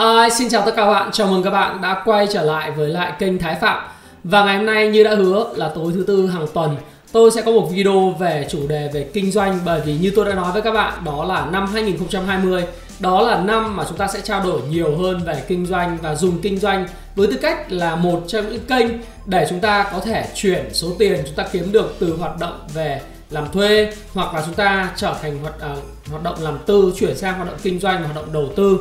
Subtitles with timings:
[0.00, 1.10] Hi, xin chào tất cả các bạn.
[1.12, 3.82] Chào mừng các bạn đã quay trở lại với lại kênh Thái Phạm.
[4.24, 6.76] Và ngày hôm nay như đã hứa là tối thứ tư hàng tuần
[7.12, 10.24] tôi sẽ có một video về chủ đề về kinh doanh bởi vì như tôi
[10.24, 12.64] đã nói với các bạn đó là năm 2020
[13.00, 16.14] đó là năm mà chúng ta sẽ trao đổi nhiều hơn về kinh doanh và
[16.14, 18.86] dùng kinh doanh với tư cách là một trong những kênh
[19.26, 22.60] để chúng ta có thể chuyển số tiền chúng ta kiếm được từ hoạt động
[22.74, 26.92] về làm thuê hoặc là chúng ta trở thành hoạt, uh, hoạt động làm tư
[26.96, 28.78] chuyển sang hoạt động kinh doanh hoạt động đầu tư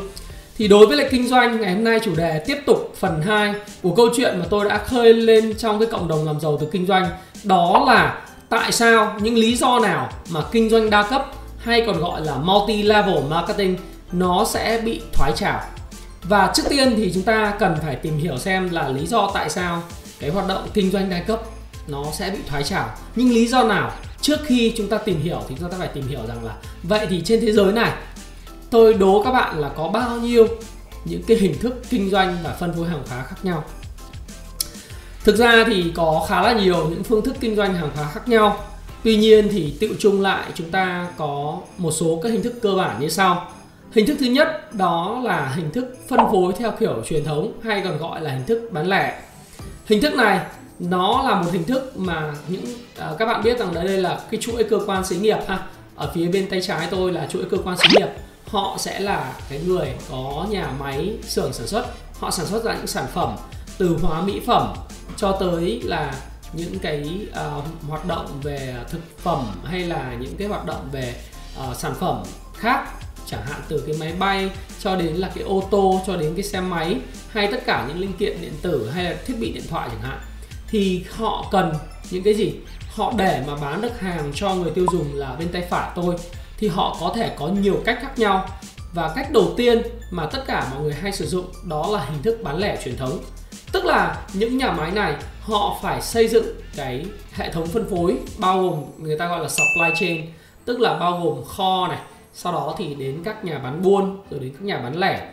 [0.60, 3.54] thì đối với lại kinh doanh, ngày hôm nay chủ đề tiếp tục phần 2
[3.82, 6.68] của câu chuyện mà tôi đã khơi lên trong cái cộng đồng làm giàu từ
[6.72, 7.10] kinh doanh.
[7.44, 11.26] Đó là tại sao, những lý do nào mà kinh doanh đa cấp
[11.58, 13.78] hay còn gọi là multi level marketing
[14.12, 15.62] nó sẽ bị thoái trào?
[16.24, 19.50] Và trước tiên thì chúng ta cần phải tìm hiểu xem là lý do tại
[19.50, 19.84] sao
[20.20, 21.42] cái hoạt động kinh doanh đa cấp
[21.88, 22.90] nó sẽ bị thoái trào.
[23.16, 26.08] Nhưng lý do nào trước khi chúng ta tìm hiểu thì chúng ta phải tìm
[26.08, 27.92] hiểu rằng là vậy thì trên thế giới này
[28.70, 30.48] tôi đố các bạn là có bao nhiêu
[31.06, 33.64] những cái hình thức kinh doanh và phân phối hàng hóa khác nhau?
[35.24, 38.28] Thực ra thì có khá là nhiều những phương thức kinh doanh hàng hóa khác
[38.28, 38.58] nhau.
[39.04, 42.72] Tuy nhiên thì tự chung lại chúng ta có một số các hình thức cơ
[42.72, 43.48] bản như sau.
[43.92, 47.82] Hình thức thứ nhất đó là hình thức phân phối theo kiểu truyền thống hay
[47.84, 49.22] còn gọi là hình thức bán lẻ.
[49.86, 50.40] Hình thức này
[50.80, 52.64] nó là một hình thức mà những
[52.98, 55.60] à, các bạn biết rằng đây là cái chuỗi cơ quan xí nghiệp ha.
[55.96, 58.08] Ở phía bên tay trái tôi là chuỗi cơ quan xí nghiệp
[58.52, 61.86] họ sẽ là cái người có nhà máy xưởng sản xuất.
[62.20, 63.36] Họ sản xuất ra những sản phẩm
[63.78, 64.74] từ hóa mỹ phẩm
[65.18, 66.14] cho tới là
[66.54, 71.16] những cái uh, hoạt động về thực phẩm hay là những cái hoạt động về
[71.70, 72.24] uh, sản phẩm
[72.56, 72.88] khác
[73.26, 76.44] chẳng hạn từ cái máy bay cho đến là cái ô tô cho đến cái
[76.44, 79.64] xe máy hay tất cả những linh kiện điện tử hay là thiết bị điện
[79.70, 80.20] thoại chẳng hạn.
[80.68, 81.74] Thì họ cần
[82.12, 82.54] những cái gì?
[82.96, 86.16] Họ để mà bán được hàng cho người tiêu dùng là bên tay phải tôi
[86.60, 88.46] thì họ có thể có nhiều cách khác nhau.
[88.94, 89.82] Và cách đầu tiên
[90.12, 92.98] mà tất cả mọi người hay sử dụng đó là hình thức bán lẻ truyền
[92.98, 93.20] thống.
[93.72, 98.18] Tức là những nhà máy này, họ phải xây dựng cái hệ thống phân phối
[98.38, 100.26] bao gồm người ta gọi là supply chain,
[100.66, 102.00] tức là bao gồm kho này,
[102.34, 105.28] sau đó thì đến các nhà bán buôn rồi đến các nhà bán lẻ.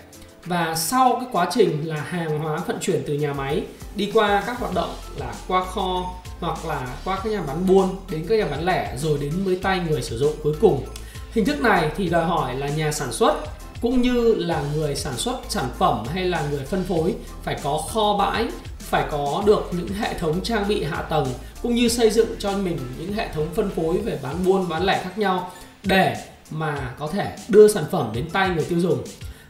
[0.45, 3.63] Và sau cái quá trình là hàng hóa vận chuyển từ nhà máy
[3.95, 7.97] đi qua các hoạt động là qua kho hoặc là qua các nhà bán buôn
[8.11, 10.85] đến các nhà bán lẻ rồi đến với tay người sử dụng cuối cùng
[11.37, 13.35] Hình thức này thì đòi hỏi là nhà sản xuất
[13.83, 17.83] cũng như là người sản xuất sản phẩm hay là người phân phối phải có
[17.93, 18.49] kho bãi,
[18.79, 21.27] phải có được những hệ thống trang bị hạ tầng
[21.63, 24.85] cũng như xây dựng cho mình những hệ thống phân phối về bán buôn bán
[24.85, 25.51] lẻ khác nhau
[25.83, 26.17] để
[26.51, 28.99] mà có thể đưa sản phẩm đến tay người tiêu dùng.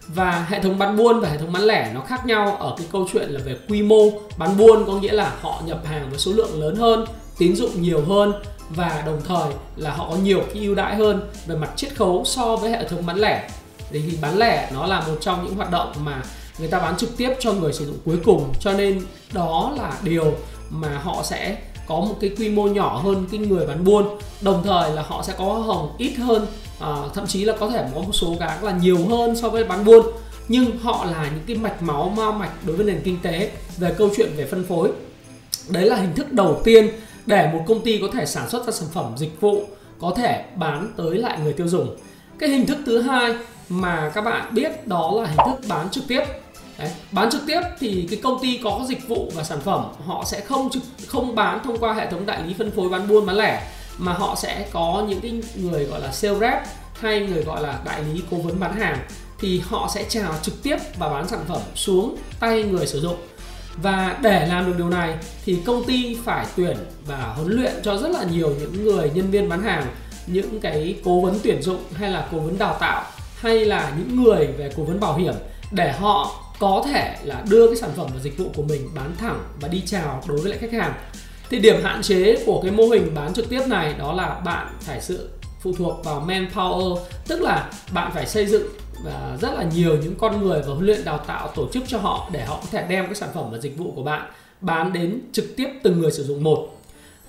[0.06, 2.86] Và hệ thống bán buôn và hệ thống bán lẻ nó khác nhau ở cái
[2.92, 6.18] câu chuyện là về quy mô bán buôn có nghĩa là họ nhập hàng với
[6.18, 7.04] số lượng lớn hơn
[7.38, 8.32] tín dụng nhiều hơn
[8.70, 12.22] và đồng thời là họ có nhiều cái ưu đãi hơn về mặt chiết khấu
[12.24, 13.48] so với hệ thống bán lẻ.
[13.90, 16.22] Thì bán lẻ nó là một trong những hoạt động mà
[16.58, 18.52] người ta bán trực tiếp cho người sử dụng cuối cùng.
[18.60, 20.34] Cho nên đó là điều
[20.70, 21.56] mà họ sẽ
[21.86, 24.18] có một cái quy mô nhỏ hơn cái người bán buôn.
[24.40, 26.46] Đồng thời là họ sẽ có hồng ít hơn
[26.80, 29.64] à, thậm chí là có thể có một số cái là nhiều hơn so với
[29.64, 30.06] bán buôn.
[30.48, 33.94] Nhưng họ là những cái mạch máu mao mạch đối với nền kinh tế về
[33.98, 34.90] câu chuyện về phân phối.
[35.68, 36.90] Đấy là hình thức đầu tiên
[37.26, 39.64] để một công ty có thể sản xuất ra sản phẩm dịch vụ
[40.00, 41.96] có thể bán tới lại người tiêu dùng.
[42.38, 43.34] Cái hình thức thứ hai
[43.68, 46.24] mà các bạn biết đó là hình thức bán trực tiếp.
[46.78, 50.24] Đấy, bán trực tiếp thì cái công ty có dịch vụ và sản phẩm họ
[50.26, 53.26] sẽ không trực không bán thông qua hệ thống đại lý phân phối bán buôn
[53.26, 53.62] bán lẻ
[53.98, 56.62] mà họ sẽ có những cái người gọi là sales rep
[57.00, 58.98] hay người gọi là đại lý cố vấn bán hàng
[59.38, 63.16] thì họ sẽ chào trực tiếp và bán sản phẩm xuống tay người sử dụng
[63.82, 65.14] và để làm được điều này
[65.44, 66.76] thì công ty phải tuyển
[67.06, 69.86] và huấn luyện cho rất là nhiều những người nhân viên bán hàng,
[70.26, 73.04] những cái cố vấn tuyển dụng hay là cố vấn đào tạo,
[73.36, 75.34] hay là những người về cố vấn bảo hiểm
[75.70, 79.16] để họ có thể là đưa cái sản phẩm và dịch vụ của mình bán
[79.18, 80.94] thẳng và đi chào đối với lại khách hàng.
[81.50, 84.66] Thì điểm hạn chế của cái mô hình bán trực tiếp này đó là bạn
[84.80, 85.28] phải sự
[85.60, 88.66] phụ thuộc vào manpower, tức là bạn phải xây dựng
[89.04, 91.98] và rất là nhiều những con người và huấn luyện đào tạo tổ chức cho
[91.98, 94.22] họ để họ có thể đem cái sản phẩm và dịch vụ của bạn
[94.60, 96.68] bán đến trực tiếp từng người sử dụng một.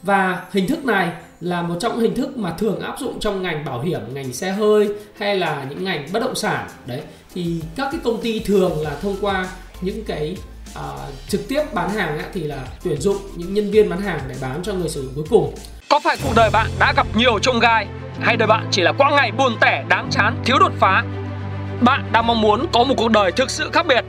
[0.03, 1.11] Và hình thức này
[1.41, 4.33] là một trong những hình thức mà thường áp dụng trong ngành bảo hiểm ngành
[4.33, 6.67] xe hơi hay là những ngành bất động sản.
[6.85, 7.01] Đấy
[7.33, 9.47] thì các cái công ty thường là thông qua
[9.81, 10.37] những cái
[10.79, 10.83] uh,
[11.27, 14.35] trực tiếp bán hàng ấy, thì là tuyển dụng những nhân viên bán hàng để
[14.41, 15.53] bán cho người sử dụng cuối cùng.
[15.89, 17.87] Có phải cuộc đời bạn đã gặp nhiều trông gai
[18.19, 21.03] hay đời bạn chỉ là quãng ngày buồn tẻ đáng chán thiếu đột phá
[21.81, 24.05] bạn đang mong muốn có một cuộc đời thực sự khác biệt.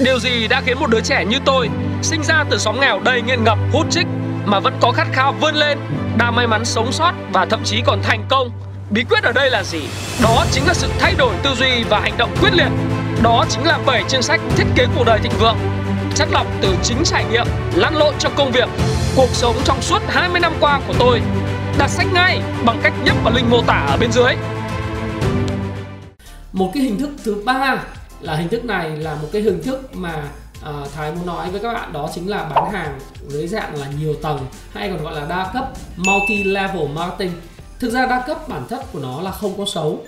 [0.00, 1.68] Điều gì đã khiến một đứa trẻ như tôi,
[2.02, 4.06] sinh ra từ xóm nghèo đầy nghiện ngập, hút chích,
[4.44, 5.78] mà vẫn có khát khao vươn lên
[6.18, 8.50] đã may mắn sống sót và thậm chí còn thành công?
[8.90, 9.80] Bí quyết ở đây là gì?
[10.22, 12.70] Đó chính là sự thay đổi tư duy và hành động quyết liệt.
[13.22, 15.56] Đó chính là 7 chương sách thiết kế cuộc đời thịnh vượng,
[16.14, 18.68] chất lọc từ chính trải nghiệm, lăn lộn trong công việc,
[19.16, 21.22] cuộc sống trong suốt 20 năm qua của tôi,
[21.78, 24.34] đặt sách ngay bằng cách nhấp vào link mô tả ở bên dưới
[26.56, 27.84] một cái hình thức thứ ba
[28.20, 30.28] là hình thức này là một cái hình thức mà
[30.62, 32.98] à, Thái muốn nói với các bạn đó chính là bán hàng
[33.28, 34.38] dưới dạng là nhiều tầng
[34.72, 37.32] hay còn gọi là đa cấp multi level marketing.
[37.80, 40.00] Thực ra đa cấp bản chất của nó là không có xấu.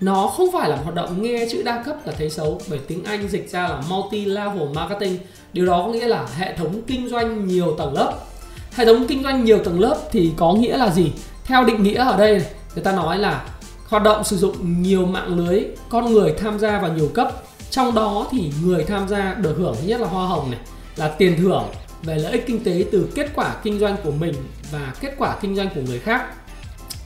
[0.00, 2.78] Nó không phải là một hoạt động nghe chữ đa cấp là thấy xấu bởi
[2.78, 5.18] tiếng Anh dịch ra là multi level marketing.
[5.52, 8.12] Điều đó có nghĩa là hệ thống kinh doanh nhiều tầng lớp.
[8.72, 11.12] Hệ thống kinh doanh nhiều tầng lớp thì có nghĩa là gì?
[11.44, 12.42] Theo định nghĩa ở đây
[12.74, 13.44] người ta nói là
[13.88, 17.42] hoạt động sử dụng nhiều mạng lưới con người tham gia vào nhiều cấp.
[17.70, 20.60] Trong đó thì người tham gia được hưởng thứ nhất là hoa hồng này
[20.96, 21.64] là tiền thưởng
[22.02, 24.34] về lợi ích kinh tế từ kết quả kinh doanh của mình
[24.72, 26.22] và kết quả kinh doanh của người khác.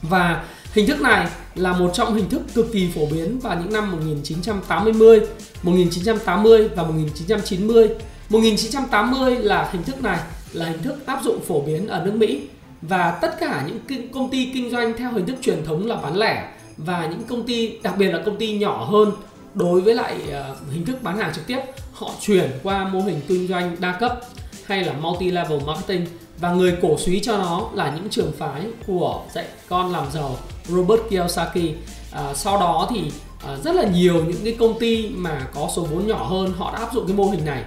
[0.01, 0.43] Và
[0.73, 3.91] hình thức này là một trong hình thức cực kỳ phổ biến vào những năm
[3.91, 5.21] 1980,
[5.63, 7.89] 1980 và 1990.
[8.29, 10.19] 1980 là hình thức này
[10.53, 12.41] là hình thức áp dụng phổ biến ở nước Mỹ.
[12.81, 16.17] Và tất cả những công ty kinh doanh theo hình thức truyền thống là bán
[16.17, 16.47] lẻ
[16.85, 19.11] và những công ty đặc biệt là công ty nhỏ hơn
[19.53, 21.59] đối với lại uh, hình thức bán hàng trực tiếp
[21.93, 24.19] họ chuyển qua mô hình kinh doanh đa cấp
[24.65, 26.05] hay là multi level marketing.
[26.37, 30.37] Và người cổ suý cho nó là những trường phái của dạy con làm giàu
[30.65, 31.75] Robert Kiyosaki.
[32.11, 33.11] À, sau đó thì
[33.47, 36.71] à, rất là nhiều những cái công ty mà có số vốn nhỏ hơn họ
[36.73, 37.63] đã áp dụng cái mô hình này.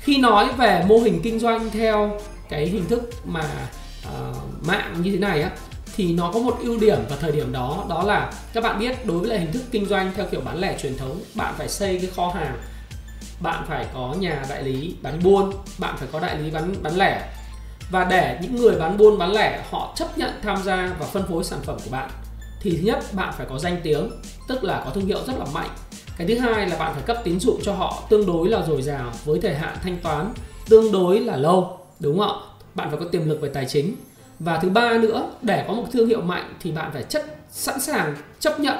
[0.00, 3.44] Khi nói về mô hình kinh doanh theo cái hình thức mà
[4.04, 4.32] à,
[4.66, 5.50] mạng như thế này á
[5.96, 9.06] thì nó có một ưu điểm vào thời điểm đó đó là các bạn biết
[9.06, 11.68] đối với lại hình thức kinh doanh theo kiểu bán lẻ truyền thống, bạn phải
[11.68, 12.56] xây cái kho hàng,
[13.40, 16.96] bạn phải có nhà đại lý bán buôn, bạn phải có đại lý bán bán
[16.96, 17.28] lẻ.
[17.90, 21.26] Và để những người bán buôn, bán lẻ, họ chấp nhận tham gia và phân
[21.28, 22.10] phối sản phẩm của bạn,
[22.60, 24.10] thì thứ nhất, bạn phải có danh tiếng,
[24.48, 25.68] tức là có thương hiệu rất là mạnh.
[26.16, 28.82] Cái thứ hai là bạn phải cấp tín dụng cho họ tương đối là dồi
[28.82, 30.32] dào, với thời hạn thanh toán
[30.68, 32.34] tương đối là lâu, đúng không ạ?
[32.74, 33.94] Bạn phải có tiềm lực về tài chính
[34.38, 37.80] và thứ ba nữa, để có một thương hiệu mạnh thì bạn phải chất, sẵn
[37.80, 38.76] sàng chấp nhận,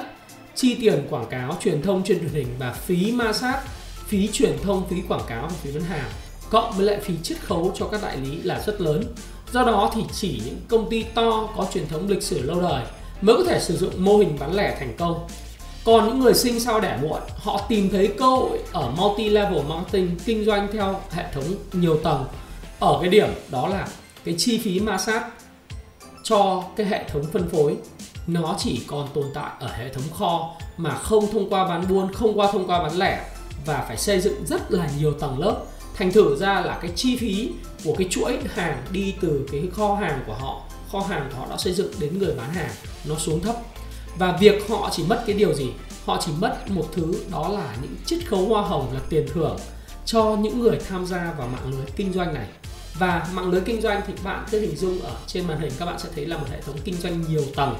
[0.55, 3.61] chi tiền quảng cáo truyền thông trên truyền hình và phí ma sát
[4.07, 6.09] phí truyền thông, phí quảng cáo và phí bán hàng,
[6.49, 9.03] cộng với lại phí chiết khấu cho các đại lý là rất lớn.
[9.53, 12.83] Do đó thì chỉ những công ty to có truyền thống lịch sử lâu đời
[13.21, 15.27] mới có thể sử dụng mô hình bán lẻ thành công.
[15.85, 19.63] Còn những người sinh sau đẻ muộn, họ tìm thấy cơ hội ở multi level
[19.67, 21.43] marketing kinh doanh theo hệ thống
[21.73, 22.25] nhiều tầng.
[22.79, 23.87] Ở cái điểm đó là
[24.25, 25.29] cái chi phí ma sát
[26.29, 27.77] cho cái hệ thống phân phối.
[28.27, 32.13] Nó chỉ còn tồn tại ở hệ thống kho mà không thông qua bán buôn,
[32.13, 33.25] không qua thông qua bán lẻ
[33.65, 35.63] và phải xây dựng rất là nhiều tầng lớp.
[35.95, 37.49] Thành thử ra là cái chi phí
[37.83, 41.47] của cái chuỗi hàng đi từ cái kho hàng của họ, kho hàng của họ
[41.49, 42.71] đã xây dựng đến người bán hàng
[43.05, 43.55] nó xuống thấp.
[44.17, 45.69] Và việc họ chỉ mất cái điều gì?
[46.05, 49.57] Họ chỉ mất một thứ, đó là những chiết khấu hoa hồng là tiền thưởng
[50.05, 52.47] cho những người tham gia vào mạng lưới kinh doanh này
[52.99, 55.85] và mạng lưới kinh doanh thì bạn cứ hình dung ở trên màn hình, các
[55.85, 57.75] bạn sẽ thấy là một hệ thống kinh doanh nhiều tầng.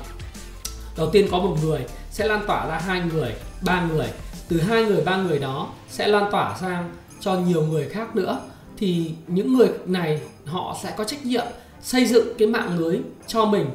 [0.98, 4.08] Đầu tiên có một người sẽ lan tỏa ra hai người, ba người.
[4.48, 8.42] Từ hai người, ba người đó sẽ lan tỏa sang cho nhiều người khác nữa.
[8.78, 11.46] Thì những người này, họ sẽ có trách nhiệm
[11.82, 13.70] xây dựng cái mạng lưới cho mình.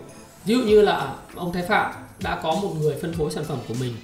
[0.44, 3.58] Ví dụ như là ông Thái Phạm đã có một người phân phối sản phẩm
[3.68, 3.94] của mình,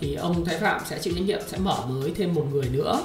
[0.00, 3.00] thì ông Thái Phạm sẽ chịu trách nhiệm sẽ mở mới thêm một người nữa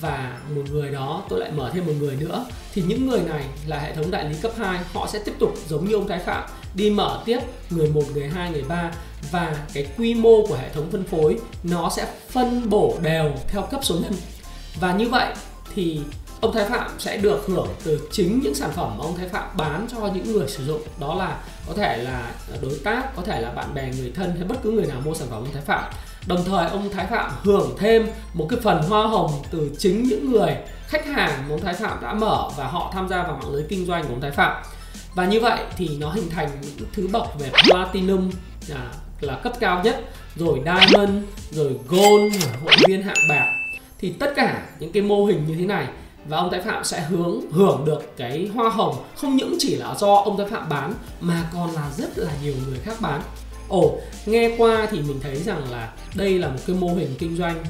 [0.00, 2.46] và một người đó, tôi lại mở thêm một người nữa.
[2.72, 5.54] Thì những người này là hệ thống đại lý cấp 2 họ sẽ tiếp tục
[5.68, 8.92] giống như ông Thái Phạm, đi mở tiếp người một, người hai, người ba.
[9.30, 13.62] Và cái quy mô của hệ thống phân phối, nó sẽ phân bổ đều theo
[13.62, 14.12] cấp số nhân.
[14.80, 15.34] Và như vậy
[15.74, 16.00] thì
[16.40, 19.56] ông Thái Phạm sẽ được hưởng từ chính những sản phẩm mà ông Thái Phạm
[19.56, 20.82] bán cho những người sử dụng.
[21.00, 24.44] Đó là có thể là đối tác, có thể là bạn bè, người thân hay
[24.44, 25.92] bất cứ người nào mua sản phẩm ông Thái Phạm
[26.26, 30.32] đồng thời ông Thái Phạm hưởng thêm một cái phần hoa hồng từ chính những
[30.32, 33.52] người khách hàng của ông Thái Phạm đã mở và họ tham gia vào mạng
[33.52, 34.62] lưới kinh doanh của ông Thái Phạm
[35.14, 38.30] và như vậy thì nó hình thành những thứ bậc về platinum
[38.74, 40.04] à, là cấp cao nhất
[40.36, 41.10] rồi diamond
[41.50, 43.46] rồi gold rồi hội viên hạng bạc
[43.98, 45.86] thì tất cả những cái mô hình như thế này
[46.28, 49.94] và ông Thái Phạm sẽ hướng hưởng được cái hoa hồng không những chỉ là
[49.94, 53.22] do ông Thái Phạm bán mà còn là rất là nhiều người khác bán.
[53.68, 57.36] Ồ, nghe qua thì mình thấy rằng là đây là một cái mô hình kinh
[57.36, 57.64] doanh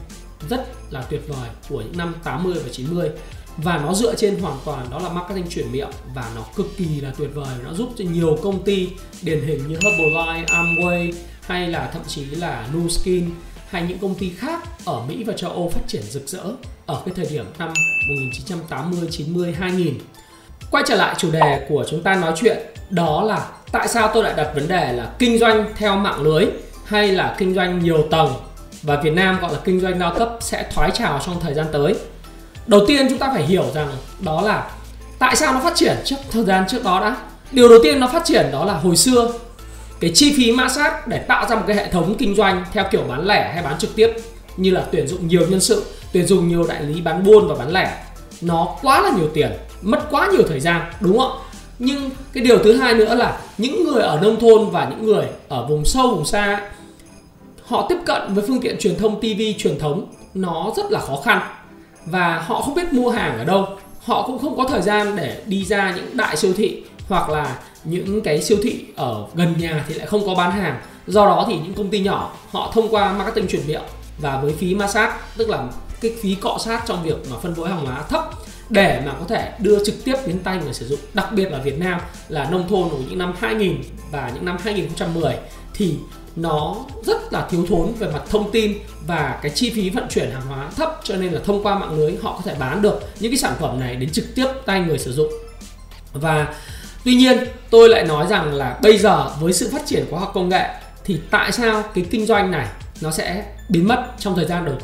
[0.50, 3.10] rất là tuyệt vời của những năm 80 và 90
[3.56, 7.00] và nó dựa trên hoàn toàn đó là marketing chuyển miệng và nó cực kỳ
[7.00, 8.88] là tuyệt vời nó giúp cho nhiều công ty
[9.22, 13.30] điển hình như Herbalife, Amway hay là thậm chí là Nu Skin
[13.68, 16.44] hay những công ty khác ở Mỹ và châu Âu phát triển rực rỡ
[16.86, 17.68] ở cái thời điểm năm
[18.08, 19.98] 1980, 90, 2000.
[20.70, 22.58] Quay trở lại chủ đề của chúng ta nói chuyện
[22.90, 26.46] đó là tại sao tôi lại đặt vấn đề là kinh doanh theo mạng lưới
[26.84, 28.34] hay là kinh doanh nhiều tầng
[28.82, 31.66] và Việt Nam gọi là kinh doanh đa cấp sẽ thoái trào trong thời gian
[31.72, 31.94] tới.
[32.66, 33.88] Đầu tiên chúng ta phải hiểu rằng
[34.20, 34.70] đó là
[35.18, 37.16] tại sao nó phát triển trước thời gian trước đó đã.
[37.52, 39.32] Điều đầu tiên nó phát triển đó là hồi xưa
[40.00, 42.84] cái chi phí mã sát để tạo ra một cái hệ thống kinh doanh theo
[42.90, 44.12] kiểu bán lẻ hay bán trực tiếp
[44.56, 47.54] như là tuyển dụng nhiều nhân sự, tuyển dụng nhiều đại lý bán buôn và
[47.54, 48.04] bán lẻ
[48.40, 49.52] nó quá là nhiều tiền,
[49.82, 51.38] mất quá nhiều thời gian, đúng không?
[51.78, 55.24] Nhưng cái điều thứ hai nữa là những người ở nông thôn và những người
[55.48, 56.70] ở vùng sâu, vùng xa,
[57.64, 61.16] họ tiếp cận với phương tiện truyền thông TV truyền thống, nó rất là khó
[61.24, 61.40] khăn.
[62.06, 63.68] Và họ không biết mua hàng ở đâu.
[64.04, 67.58] Họ cũng không có thời gian để đi ra những đại siêu thị hoặc là
[67.84, 70.80] những cái siêu thị ở gần nhà thì lại không có bán hàng.
[71.06, 73.82] Do đó thì những công ty nhỏ, họ thông qua marketing chuyển miệng
[74.18, 75.64] và với phí ma sát, tức là
[76.00, 78.30] cái phí cọ sát trong việc mà phân phối hàng hóa thấp
[78.68, 81.58] để mà có thể đưa trực tiếp đến tay người sử dụng, đặc biệt là
[81.58, 85.34] Việt Nam là nông thôn của những năm 2000 và những năm 2010
[85.74, 85.94] thì
[86.36, 90.30] nó rất là thiếu thốn về mặt thông tin và cái chi phí vận chuyển
[90.30, 93.00] hàng hóa thấp, cho nên là thông qua mạng lưới họ có thể bán được
[93.20, 95.32] những cái sản phẩm này đến trực tiếp tay người sử dụng.
[96.12, 96.54] Và
[97.04, 97.38] tuy nhiên,
[97.70, 100.68] tôi lại nói rằng là bây giờ với sự phát triển của học công nghệ
[101.04, 102.66] thì tại sao cái kinh doanh này
[103.00, 104.74] nó sẽ biến mất trong thời gian đầu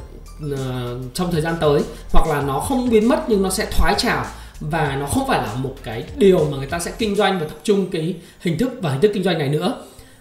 [0.46, 1.80] uh, trong thời gian tới
[2.12, 4.24] hoặc là nó không biến mất nhưng nó sẽ thoái trào.
[4.60, 7.46] Và nó không phải là một cái điều mà người ta sẽ kinh doanh và
[7.46, 9.74] tập trung cái hình thức và hình thức kinh doanh này nữa.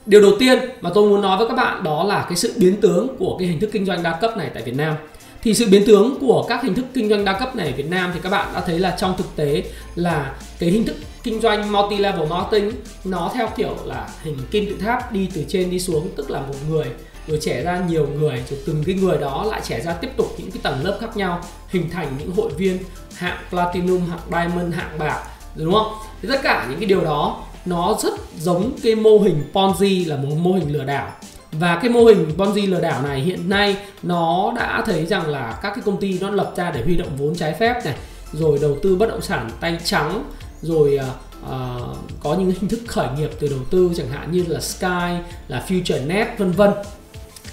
[0.05, 2.81] Điều đầu tiên mà tôi muốn nói với các bạn đó là cái sự biến
[2.81, 4.95] tướng của cái hình thức kinh doanh đa cấp này tại Việt Nam.
[5.43, 7.89] Thì sự biến tướng của các hình thức kinh doanh đa cấp này ở Việt
[7.89, 9.63] Nam thì các bạn đã thấy là trong thực tế
[9.95, 12.71] là cái hình thức kinh doanh multi level marketing
[13.03, 16.39] nó theo kiểu là hình kim tự tháp đi từ trên đi xuống tức là
[16.39, 16.85] một người
[17.27, 20.27] rồi trẻ ra nhiều người rồi từng cái người đó lại trẻ ra tiếp tục
[20.37, 22.77] những cái tầng lớp khác nhau hình thành những hội viên
[23.15, 25.23] hạng platinum hạng diamond hạng bạc
[25.55, 25.93] đúng không?
[26.21, 30.15] Thì tất cả những cái điều đó nó rất giống cái mô hình Ponzi là
[30.15, 31.11] một mô hình lừa đảo.
[31.51, 35.59] Và cái mô hình Ponzi lừa đảo này hiện nay nó đã thấy rằng là
[35.61, 37.95] các cái công ty nó lập ra để huy động vốn trái phép này
[38.33, 40.23] rồi đầu tư bất động sản tay trắng
[40.61, 40.99] rồi
[41.43, 45.17] uh, có những hình thức khởi nghiệp từ đầu tư chẳng hạn như là Sky
[45.47, 46.71] là FutureNet vân vân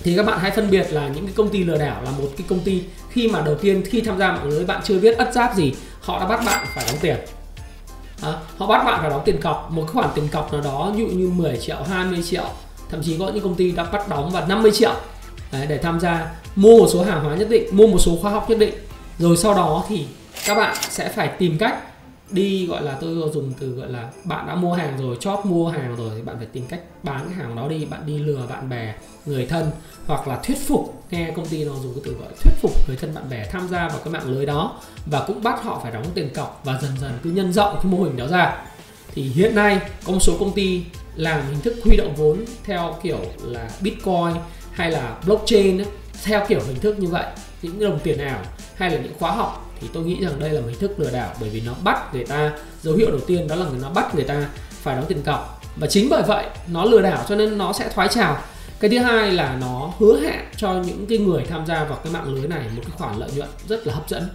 [0.02, 2.28] thì các bạn hãy phân biệt là những cái công ty lừa đảo là một
[2.36, 5.18] cái công ty khi mà đầu tiên khi tham gia mạng lưới bạn chưa biết
[5.18, 7.16] ất giáp gì họ đã bắt bạn phải đóng tiền.
[8.22, 11.02] À, họ bắt bạn phải đóng tiền cọc một khoản tiền cọc nào đó ví
[11.02, 12.44] dụ như 10 triệu 20 triệu
[12.90, 14.94] thậm chí có những công ty đã bắt đóng vào 50 triệu.
[15.52, 18.30] Đấy, để tham gia mua một số hàng hóa nhất định mua một số khoa
[18.30, 18.74] học nhất định.
[19.18, 20.06] Rồi sau đó thì
[20.46, 21.76] các bạn sẽ phải tìm cách
[22.30, 25.68] đi, gọi là tôi dùng từ, gọi là bạn đã mua hàng rồi, chót mua
[25.68, 28.46] hàng rồi, thì bạn phải tìm cách bán cái hàng đó đi, bạn đi lừa
[28.48, 28.94] bạn bè,
[29.26, 29.70] người thân,
[30.06, 31.02] hoặc là thuyết phục.
[31.10, 33.68] Nghe công ty nó dùng cái từ gọi thuyết phục người thân bạn bè tham
[33.68, 36.78] gia vào cái mạng lưới đó, và cũng bắt họ phải đóng tiền cọc và
[36.82, 38.62] dần dần cứ nhân rộng cái mô hình đó ra.
[39.14, 40.82] Thì hiện nay, có một số công ty
[41.16, 44.34] làm hình thức huy động vốn theo kiểu là bitcoin
[44.72, 45.84] hay là blockchain
[46.24, 47.26] theo kiểu hình thức như vậy.
[47.62, 48.40] Những đồng tiền ảo
[48.74, 51.10] hay là những khóa học thì tôi nghĩ rằng đây là một hình thức lừa
[51.10, 52.52] đảo bởi vì nó bắt người ta,
[52.82, 55.62] dấu hiệu đầu tiên đó là người nó bắt người ta phải đóng tiền cọc.
[55.76, 58.38] Và chính bởi vậy, nó lừa đảo cho nên nó sẽ thoái trào.
[58.80, 62.12] Cái thứ hai là nó hứa hẹn cho những cái người tham gia vào cái
[62.12, 64.28] mạng lưới này một cái khoản lợi nhuận rất là hấp dẫn.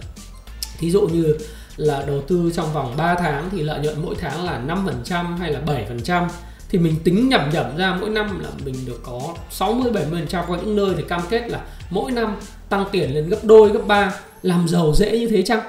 [0.78, 1.36] Thí dụ như
[1.76, 5.52] là đầu tư trong vòng 3 tháng thì lợi nhuận mỗi tháng là 5% hay
[5.52, 6.28] là 7%
[6.68, 9.20] thì mình tính nhẩm nhẩm ra mỗi năm là mình được có
[9.50, 12.36] 60 70% có những nơi thì cam kết là mỗi năm
[12.68, 15.60] tăng tiền lên gấp đôi, gấp ba làm giàu dễ như thế chăng?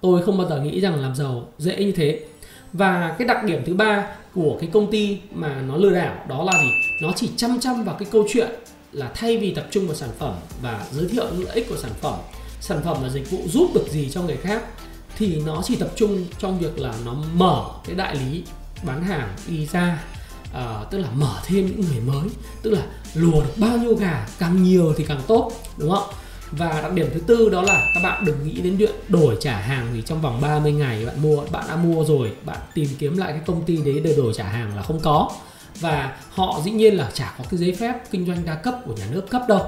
[0.00, 2.20] Tôi không bao giờ nghĩ rằng làm giàu dễ như thế.
[2.72, 6.44] Và cái đặc điểm thứ ba của cái công ty mà nó lừa đảo đó
[6.44, 6.70] là gì?
[7.02, 8.48] Nó chỉ chăm chăm vào cái câu chuyện
[8.92, 11.76] là thay vì tập trung vào sản phẩm và giới thiệu những lợi ích của
[11.76, 12.14] sản phẩm
[12.60, 14.62] sản phẩm là dịch vụ giúp được gì cho người khác
[15.16, 18.42] thì nó chỉ tập trung trong việc là nó mở cái đại lý
[18.86, 20.04] bán hàng đi ra
[20.54, 22.28] à, tức là mở thêm những người mới
[22.62, 22.82] tức là
[23.14, 26.08] lùa được bao nhiêu gà càng nhiều thì càng tốt đúng không?
[26.58, 29.56] Và đặc điểm thứ tư đó là các bạn đừng nghĩ đến chuyện đổi trả
[29.56, 33.16] hàng thì trong vòng 30 ngày bạn mua, bạn đã mua rồi, bạn tìm kiếm
[33.16, 35.30] lại cái công ty đấy để đổi trả hàng là không có.
[35.80, 38.94] Và họ dĩ nhiên là chả có cái giấy phép kinh doanh đa cấp của
[38.96, 39.66] nhà nước cấp đâu.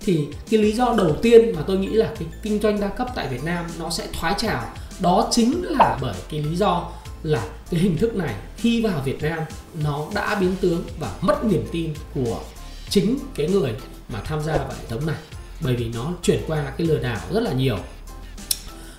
[0.00, 3.08] Thì cái lý do đầu tiên mà tôi nghĩ là cái kinh doanh đa cấp
[3.14, 4.64] tại Việt Nam nó sẽ thoái trào,
[5.00, 6.88] đó chính là bởi cái lý do
[7.22, 9.38] là cái hình thức này khi vào Việt Nam
[9.84, 12.40] nó đã biến tướng và mất niềm tin của
[12.88, 13.72] chính cái người
[14.08, 15.16] mà tham gia vào hệ thống này
[15.60, 17.78] bởi vì nó chuyển qua cái lừa đảo rất là nhiều.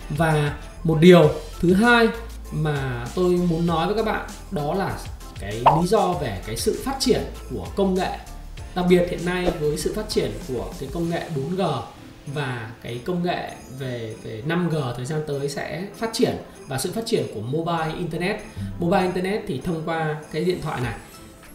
[0.09, 2.07] Và một điều thứ hai
[2.51, 4.97] mà tôi muốn nói với các bạn, đó là
[5.39, 7.21] cái lý do về cái sự phát triển
[7.53, 8.17] của công nghệ.
[8.75, 11.81] Đặc biệt hiện nay với sự phát triển của cái công nghệ 4G
[12.33, 16.35] và cái công nghệ về về 5G thời gian tới sẽ phát triển
[16.67, 18.41] và sự phát triển của mobile internet.
[18.79, 20.93] Mobile internet thì thông qua cái điện thoại này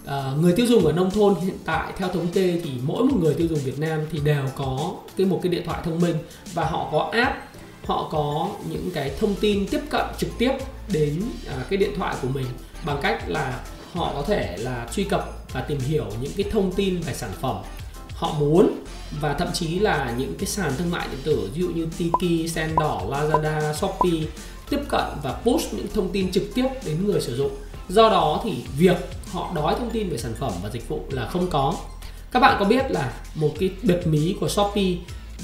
[0.06, 3.16] à, người tiêu dùng ở nông thôn hiện tại theo thống kê thì mỗi một
[3.20, 6.16] người tiêu dùng Việt Nam thì đều có cái một cái điện thoại thông minh
[6.54, 7.36] và họ có app
[7.84, 10.52] họ có những cái thông tin tiếp cận trực tiếp
[10.92, 12.46] đến à, cái điện thoại của mình
[12.86, 13.60] bằng cách là
[13.92, 17.30] họ có thể là truy cập và tìm hiểu những cái thông tin về sản
[17.40, 17.56] phẩm
[18.14, 18.84] họ muốn
[19.20, 22.50] và thậm chí là những cái sàn thương mại điện tử ví dụ như Tiki,
[22.50, 24.20] Sendor, Lazada, Shopee
[24.70, 27.50] tiếp cận và push những thông tin trực tiếp đến người sử dụng.
[27.88, 28.96] Do đó thì việc
[29.32, 31.74] họ đói thông tin về sản phẩm và dịch vụ là không có.
[32.32, 34.94] Các bạn có biết là một cái biệt mí của Shopee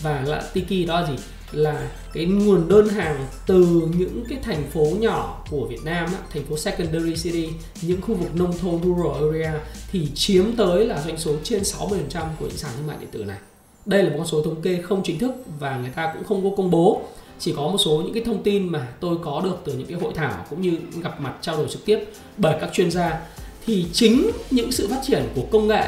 [0.03, 1.17] và là Tiki đó là gì?
[1.53, 6.45] là cái nguồn đơn hàng từ những cái thành phố nhỏ của Việt Nam thành
[6.45, 7.49] phố secondary city,
[7.83, 9.61] những khu vực nông thôn, rural area
[9.93, 11.89] thì chiếm tới là doanh số trên 60%
[12.39, 13.39] của những sàn thương mại điện tử này
[13.87, 16.45] đây là một con số thống kê không chính thức và người ta cũng không
[16.45, 17.03] có công bố
[17.39, 19.99] chỉ có một số những cái thông tin mà tôi có được từ những cái
[20.01, 22.05] hội thảo cũng như gặp mặt trao đổi trực tiếp
[22.37, 23.21] bởi các chuyên gia.
[23.67, 25.85] Thì chính những sự phát triển của công nghệ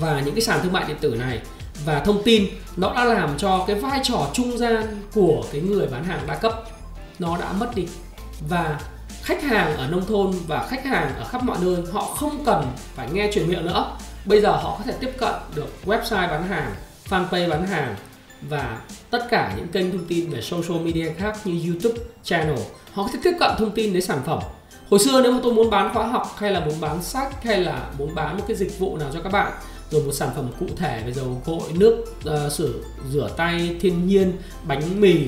[0.00, 1.40] và những cái sàn thương mại điện tử này
[1.84, 2.46] và thông tin,
[2.76, 6.34] nó đã làm cho cái vai trò trung gian của cái người bán hàng đa
[6.34, 6.64] cấp,
[7.18, 7.86] nó đã mất đi.
[8.48, 8.80] Và
[9.22, 12.66] khách hàng ở nông thôn và khách hàng ở khắp mọi nơi, họ không cần
[12.94, 13.96] phải nghe truyền miệng nữa.
[14.24, 16.74] Bây giờ họ có thể tiếp cận được website bán hàng,
[17.08, 17.94] fanpage bán hàng
[18.48, 22.58] và tất cả những kênh thông tin về social media khác như youtube channel.
[22.92, 24.38] Họ có thể tiếp cận thông tin đến sản phẩm.
[24.90, 27.60] Hồi xưa nếu mà tôi muốn bán khóa học hay là muốn bán sách hay
[27.60, 29.52] là muốn bán một cái dịch vụ nào cho các bạn
[29.90, 32.72] rồi một sản phẩm cụ thể về dầu gội nước uh, sửa
[33.12, 34.32] rửa tay thiên nhiên
[34.64, 35.18] bánh mì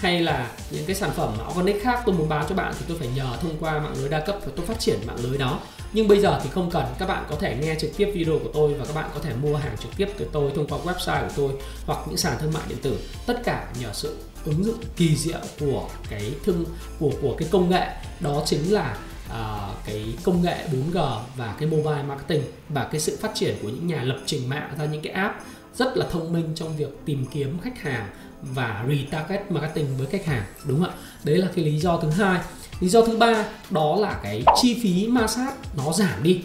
[0.00, 2.98] hay là những cái sản phẩm organic khác tôi muốn bán cho bạn thì tôi
[2.98, 5.58] phải nhờ thông qua mạng lưới đa cấp và tôi phát triển mạng lưới đó
[5.92, 6.84] nhưng bây giờ thì không cần.
[6.98, 9.32] Các bạn có thể nghe trực tiếp video của tôi và các bạn có thể
[9.42, 11.52] mua hàng trực tiếp từ tôi thông qua website của tôi
[11.86, 12.98] hoặc những sàn thương mại điện tử.
[13.26, 16.64] Tất cả nhờ sự ứng dụng kỳ diệu của cái thương
[16.98, 17.86] của của cái công nghệ.
[18.20, 18.98] Đó chính là
[19.28, 23.68] uh, cái công nghệ 4G và cái mobile marketing và cái sự phát triển của
[23.68, 25.34] những nhà lập trình mạng ra những cái app
[25.74, 28.08] rất là thông minh trong việc tìm kiếm khách hàng
[28.42, 30.44] và retarget marketing với khách hàng.
[30.64, 30.96] Đúng không ạ?
[31.24, 32.40] Đấy là cái lý do thứ hai
[32.80, 36.40] lý do thứ ba đó là cái chi phí ma sát nó giảm đi.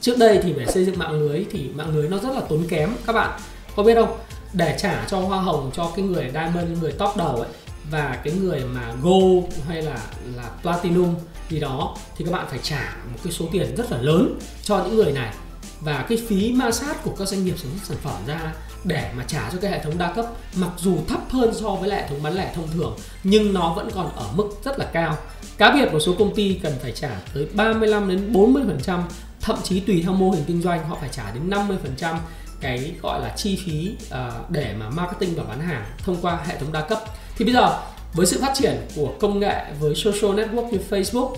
[0.00, 2.64] Trước đây thì để xây dựng mạng lưới thì mạng lưới nó rất là tốn
[2.68, 3.40] kém, các bạn.
[3.76, 4.18] Có biết không?
[4.52, 7.48] Để trả cho hoa hồng, cho cái người diamond người top đầu ấy,
[7.90, 9.98] và cái người mà gold hay là
[10.36, 11.14] là platinum
[11.50, 14.84] gì đó, thì các bạn phải trả một cái số tiền rất là lớn cho
[14.84, 15.34] những người này.
[15.80, 19.10] Và cái phí ma sát của các doanh nghiệp sản xuất sản phẩm ra để
[19.16, 22.08] mà trả cho cái hệ thống đa cấp mặc dù thấp hơn so với hệ
[22.08, 25.16] thống bán lẻ thông thường nhưng nó vẫn còn ở mức rất là cao.
[25.58, 29.02] Cá biệt một số công ty cần phải trả tới 35 đến 40%
[29.40, 32.16] thậm chí tùy theo mô hình kinh doanh họ phải trả đến 50%
[32.60, 36.58] cái gọi là chi phí uh, để mà marketing và bán hàng thông qua hệ
[36.58, 37.04] thống đa cấp.
[37.36, 37.78] Thì bây giờ
[38.12, 41.34] với sự phát triển của công nghệ với social network như Facebook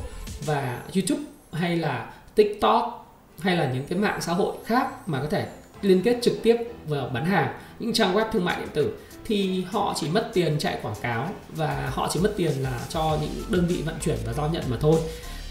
[0.46, 2.98] và YouTube hay là TikTok
[3.38, 5.46] hay là những cái mạng xã hội khác mà có thể
[5.82, 6.56] liên kết trực tiếp
[6.88, 8.92] vào bán hàng, những trang web thương mại điện tử,
[9.24, 13.18] thì họ chỉ mất tiền chạy quảng cáo và họ chỉ mất tiền là cho
[13.20, 15.00] những đơn vị vận chuyển và giao nhận mà thôi.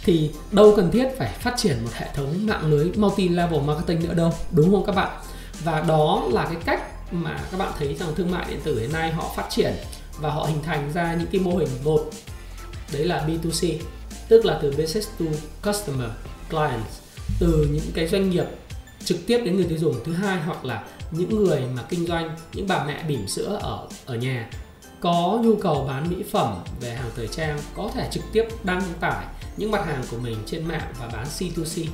[0.04, 4.08] Thì đâu cần thiết phải phát triển một hệ thống mạng lưới multi level marketing
[4.08, 5.22] nữa đâu, đúng không các bạn?
[5.64, 8.94] Và đó là cái cách mà các bạn thấy rằng thương mại điện tử hiện
[8.94, 9.74] nay họ phát triển
[10.20, 12.10] và họ hình thành ra những cái mô hình một.
[12.94, 13.76] Đấy là B2C
[14.28, 15.26] tức là từ business to
[15.64, 16.10] customer,
[16.50, 17.00] clients,
[17.40, 18.46] từ những cái doanh nghiệp
[19.12, 19.96] trực tiếp đến người tiêu dùng.
[20.06, 23.88] Thứ hai, hoặc là những người mà kinh doanh, những bà mẹ bỉm sữa ở
[24.06, 24.50] ở nhà
[25.00, 28.82] có nhu cầu bán mỹ phẩm về hàng thời trang, có thể trực tiếp đăng
[29.00, 29.26] tải
[29.58, 31.86] những mặt hàng của mình trên mạng và bán C2C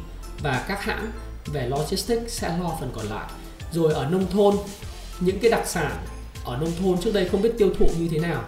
[0.44, 1.12] và các hãng
[1.46, 3.28] về logistics sẽ lo phần còn lại.
[3.74, 4.56] Rồi ở nông thôn,
[5.20, 5.92] những cái đặc sản
[6.46, 8.44] ở nông thôn trước đây không biết tiêu thụ như thế nào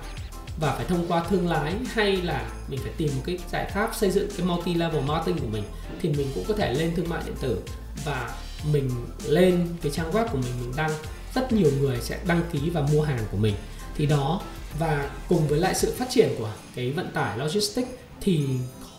[0.59, 3.95] và phải thông qua thương lái hay là mình phải tìm một cái giải pháp
[3.95, 5.63] xây dựng cái multi level marketing của mình
[6.01, 7.61] thì mình cũng có thể lên thương mại điện tử.
[8.05, 8.29] Và
[8.71, 8.89] mình
[9.27, 10.91] lên cái trang web của mình mình đăng
[11.35, 13.55] rất nhiều người sẽ đăng ký và mua hàng của mình.
[13.95, 14.41] Thì đó
[14.79, 17.89] và cùng với lại sự phát triển của cái vận tải logistics
[18.21, 18.47] thì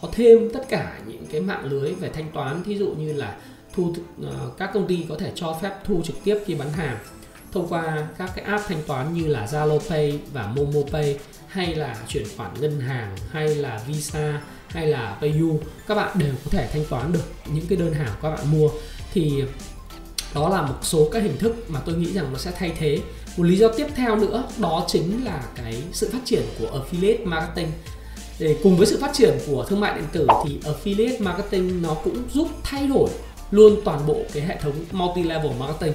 [0.02, 3.36] có thêm tất cả những cái mạng lưới về thanh toán thí dụ như là
[3.72, 6.98] thu uh, các công ty có thể cho phép thu trực tiếp khi bán hàng
[7.52, 11.18] thông qua các cái app thanh toán như là Zalo Pay và Momo Pay
[11.48, 16.34] hay là chuyển khoản ngân hàng hay là Visa hay là PayU các bạn đều
[16.44, 18.70] có thể thanh toán được những cái đơn hàng các bạn mua
[19.12, 19.42] thì
[20.34, 22.98] đó là một số các hình thức mà tôi nghĩ rằng nó sẽ thay thế.
[23.36, 27.24] Một lý do tiếp theo nữa, đó chính là cái sự phát triển của affiliate
[27.26, 27.72] marketing.
[28.38, 31.94] Để cùng với sự phát triển của thương mại điện tử thì affiliate marketing nó
[31.94, 33.10] cũng giúp thay đổi
[33.50, 35.92] luôn toàn bộ cái hệ thống multi level marketing.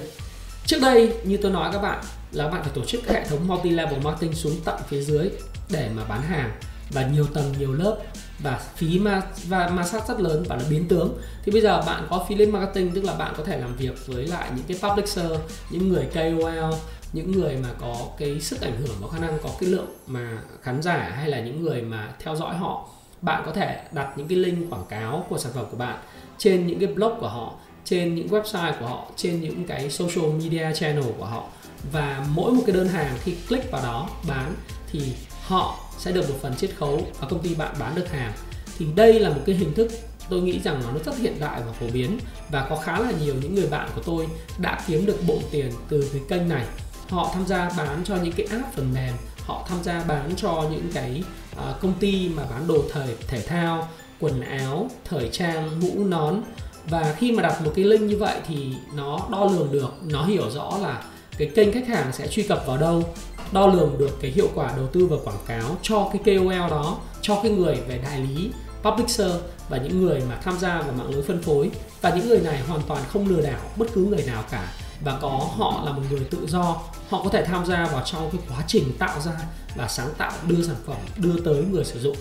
[0.66, 3.70] Trước đây, như tôi nói các bạn, là bạn phải tổ chức hệ thống multi
[3.70, 5.30] level marketing xuống tận phía dưới
[5.70, 6.50] để mà bán hàng
[6.90, 7.98] và nhiều tầng, nhiều lớp
[8.38, 11.18] và phí ma và ma sát rất lớn và nó biến tướng.
[11.44, 14.06] Thì bây giờ bạn có phí lên marketing, tức là bạn có thể làm việc
[14.06, 15.32] với lại những cái publisher,
[15.70, 16.74] những người KOL,
[17.12, 20.38] những người mà có cái sức ảnh hưởng có khả năng có cái lượng mà
[20.62, 22.88] khán giả hay là những người mà theo dõi họ.
[23.22, 25.96] Bạn có thể đặt những cái link quảng cáo của sản phẩm của bạn
[26.38, 30.30] trên những cái blog của họ, trên những website của họ, trên những cái social
[30.30, 31.44] media channel của họ.
[31.92, 34.54] Và mỗi một cái đơn hàng khi click vào đó bán
[34.90, 35.00] thì
[35.42, 38.32] họ sẽ được một phần chiết khấu và công ty bạn bán được hàng.
[38.78, 39.90] Thì đây là một cái hình thức
[40.28, 42.18] tôi nghĩ rằng nó rất hiện đại và phổ biến
[42.50, 44.26] và có khá là nhiều những người bạn của tôi
[44.58, 46.64] đã kiếm được bộ tiền từ cái kênh này.
[47.08, 50.64] Họ tham gia bán cho những cái app phần mềm, họ tham gia bán cho
[50.70, 51.22] những cái
[51.56, 53.88] à, công ty mà bán đồ thời, thể thao,
[54.20, 56.42] quần áo, thời trang, mũ, nón.
[56.90, 60.24] Và khi mà đặt một cái link như vậy thì nó đo lường được, nó
[60.24, 61.02] hiểu rõ là
[61.38, 63.14] cái kênh khách hàng sẽ truy cập vào đâu
[63.52, 66.98] đo lường được cái hiệu quả đầu tư và quảng cáo cho cái KOL đó,
[67.22, 68.50] cho cái người về đại lý,
[68.82, 69.32] publisher
[69.68, 71.70] và những người mà tham gia vào mạng lưới phân phối.
[72.00, 74.72] Và những người này hoàn toàn không lừa đảo bất cứ người nào cả.
[75.00, 76.76] Và có, họ là một người tự do.
[77.08, 79.32] Họ có thể tham gia vào trong cái quá trình tạo ra
[79.76, 82.16] và sáng tạo đưa sản phẩm đưa tới người sử dụng.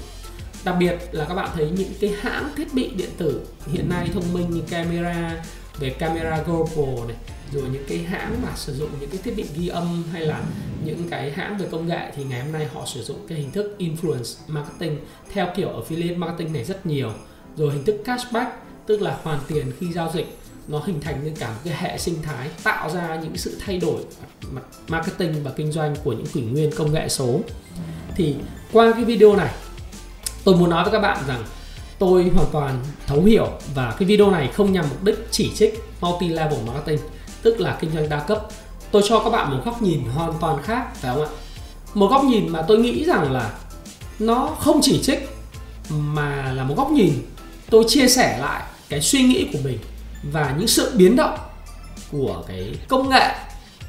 [0.64, 4.10] Đặc biệt là các bạn thấy những cái hãng thiết bị điện tử hiện nay
[4.14, 5.44] thông minh như camera,
[5.80, 7.18] về camera GoPro này
[7.51, 10.41] rồi những cái hãng mà sử dụng những cái thiết bị ghi âm hay là
[10.86, 13.51] những cái hãng về công nghệ thì ngày hôm nay họ sử dụng cái hình
[13.51, 14.99] thức influence marketing.
[15.34, 17.12] Theo kiểu affiliate marketing này rất nhiều.
[17.58, 18.51] Rồi hình thức cashback,
[18.86, 21.97] tức là hoàn tiền khi giao dịch, nó hình thành nên cả một cái hệ
[21.97, 24.01] sinh thái, tạo ra những sự thay đổi
[24.51, 27.39] mặt marketing và kinh doanh của những kỷ nguyên công nghệ số.
[28.15, 28.36] Thì
[28.71, 29.53] qua cái video này,
[30.43, 31.43] tôi muốn nói với các bạn rằng
[31.99, 35.79] tôi hoàn toàn thấu hiểu và cái video này không nhằm mục đích chỉ trích
[36.01, 36.99] multi level marketing
[37.45, 38.47] tức là kinh doanh đa cấp.
[38.91, 41.29] Tôi cho các bạn một góc nhìn hoàn toàn khác, phải không ạ?
[41.93, 43.51] Một góc nhìn mà tôi nghĩ rằng là
[44.19, 45.29] nó không chỉ trích,
[45.89, 47.13] mà là một góc nhìn
[47.69, 49.79] tôi chia sẻ lại cái suy nghĩ của mình
[50.31, 51.38] và những sự biến động
[52.12, 53.36] của cái công nghệ.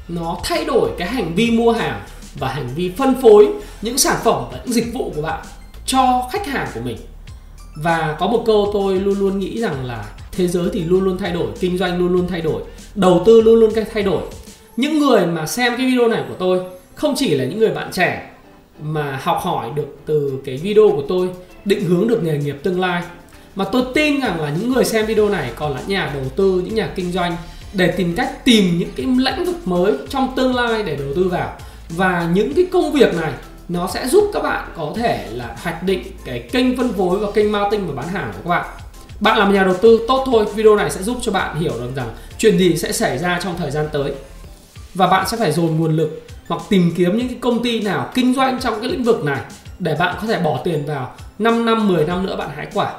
[0.07, 2.01] Nó thay đổi cái hành vi mua hàng
[2.35, 3.47] và hành vi phân phối
[3.81, 5.45] những sản phẩm và những dịch vụ của bạn
[5.85, 6.97] cho khách hàng của mình.
[7.75, 10.05] Và có một câu tôi luôn luôn nghĩ rằng là
[10.37, 12.61] thế giới thì luôn luôn thay đổi, kinh doanh luôn luôn thay đổi,
[12.95, 14.21] đầu tư luôn luôn thay đổi.
[14.77, 16.59] Những người mà xem cái video này của tôi,
[16.95, 18.29] không chỉ là những người bạn trẻ
[18.81, 21.29] mà học hỏi được từ cái video của tôi,
[21.65, 23.03] định hướng được nghề nghiệp tương lai,
[23.55, 26.61] mà tôi tin rằng là những người xem video này còn là nhà đầu tư,
[26.65, 27.37] những nhà kinh doanh
[27.73, 31.29] để tìm cách tìm những cái lĩnh vực mới trong tương lai để đầu tư
[31.29, 31.57] vào.
[31.89, 33.31] Và những cái công việc này,
[33.69, 37.31] nó sẽ giúp các bạn có thể là hoạch định cái kênh phân phối và
[37.31, 38.65] kênh marketing và bán hàng của các bạn
[39.19, 41.95] bạn làm nhà đầu tư, tốt thôi, video này sẽ giúp cho bạn hiểu được
[41.95, 44.13] rằng chuyện gì sẽ xảy ra trong thời gian tới.
[44.93, 48.11] Và bạn sẽ phải dồn nguồn lực hoặc tìm kiếm những cái công ty nào
[48.13, 49.41] kinh doanh trong cái lĩnh vực này
[49.79, 52.93] để bạn có thể bỏ tiền vào 5 năm 10 năm nữa bạn hái quả.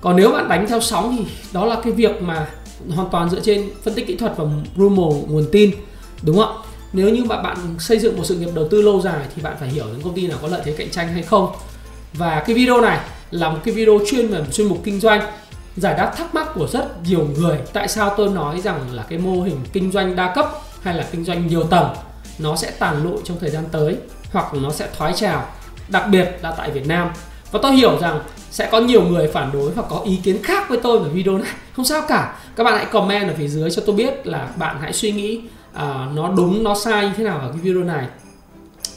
[0.00, 2.48] Còn nếu bạn đánh theo sóng thì đó là cái việc mà
[2.94, 4.44] hoàn toàn dựa trên phân tích kỹ thuật và
[4.76, 5.70] rumor, nguồn tin,
[6.22, 6.62] đúng không ạ?
[6.92, 9.56] Nếu như mà bạn xây dựng một sự nghiệp đầu tư lâu dài thì bạn
[9.60, 11.52] phải hiểu những công ty nào có lợi thế cạnh tranh hay không.
[12.12, 12.98] Và cái video này
[13.34, 15.20] là một cái video chuyên về chuyên mục kinh doanh
[15.76, 17.58] giải đáp thắc mắc của rất nhiều người.
[17.72, 20.50] Tại sao tôi nói rằng là cái mô hình kinh doanh đa cấp
[20.82, 21.88] hay là kinh doanh nhiều tầng
[22.38, 23.96] nó sẽ tàn lụi trong thời gian tới
[24.32, 25.48] hoặc nó sẽ thoái trào
[25.88, 27.10] đặc biệt là tại Việt Nam.
[27.50, 28.20] Và tôi hiểu rằng
[28.50, 31.38] sẽ có nhiều người phản đối hoặc có ý kiến khác với tôi về video
[31.38, 31.52] này.
[31.76, 32.36] Không sao cả.
[32.56, 35.40] Các bạn hãy comment ở phía dưới cho tôi biết là bạn hãy suy nghĩ
[35.76, 35.80] uh,
[36.14, 38.06] nó đúng nó sai như thế nào ở cái video này.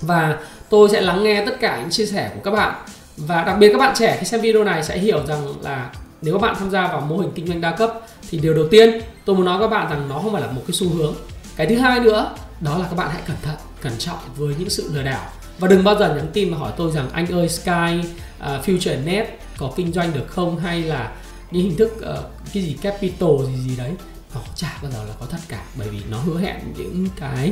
[0.01, 0.37] Và
[0.69, 2.73] tôi sẽ lắng nghe tất cả những chia sẻ của các bạn
[3.17, 6.33] và đặc biệt các bạn trẻ khi xem video này sẽ hiểu rằng là nếu
[6.33, 7.93] các bạn tham gia vào mô hình kinh doanh đa cấp
[8.29, 10.61] thì điều đầu tiên tôi muốn nói các bạn rằng nó không phải là một
[10.67, 11.15] cái xu hướng.
[11.55, 14.69] Cái thứ hai nữa đó là các bạn hãy cẩn thận cẩn trọng với những
[14.69, 15.29] sự lừa đảo.
[15.59, 17.99] Và đừng bao giờ nhắn tin mà hỏi tôi rằng anh ơi Sky
[18.39, 20.59] uh, Future Net có kinh doanh được không?
[20.59, 21.11] Hay là
[21.51, 23.91] những hình thức uh, cái gì capital gì gì đấy.
[24.35, 27.51] Nó chả bao giờ là có thật cả bởi vì nó hứa hẹn những cái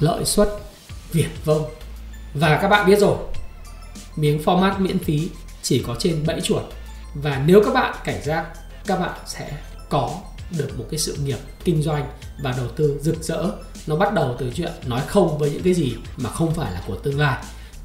[0.00, 0.48] lợi suất
[1.12, 1.64] viển vông.
[2.34, 3.16] Và các bạn biết rồi
[4.16, 5.28] miếng format miễn phí
[5.62, 6.62] chỉ có trên bẫy chuột.
[7.14, 8.46] Và nếu các bạn cảnh giác,
[8.86, 9.50] các bạn sẽ
[9.88, 10.10] có
[10.58, 12.06] được một cái sự nghiệp kinh doanh
[12.42, 13.44] và đầu tư rực rỡ.
[13.86, 16.80] Nó bắt đầu từ chuyện nói không với những cái gì mà không phải là
[16.86, 17.36] của tương lai.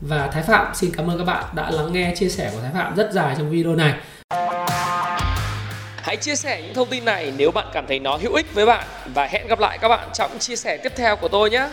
[0.02, 2.72] Và Thái Phạm, xin cảm ơn các bạn đã lắng nghe chia sẻ của Thái
[2.74, 3.94] Phạm rất dài trong video này.
[6.02, 8.66] Hãy chia sẻ những thông tin này nếu bạn cảm thấy nó hữu ích với
[8.66, 8.88] bạn.
[9.14, 11.70] Và hẹn gặp lại các bạn trong chia sẻ tiếp theo của tôi nhé.